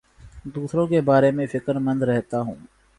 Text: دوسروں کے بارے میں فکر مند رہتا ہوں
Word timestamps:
دوسروں 0.55 0.85
کے 0.87 1.01
بارے 1.01 1.31
میں 1.31 1.45
فکر 1.47 1.75
مند 1.79 2.03
رہتا 2.03 2.41
ہوں 2.41 2.55